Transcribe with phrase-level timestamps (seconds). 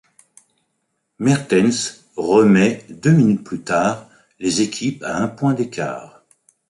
[1.19, 6.23] Merthens remet, deux minutes plus tard, les équipes à un point d'écart.